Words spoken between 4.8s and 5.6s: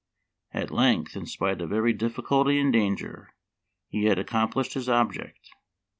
object.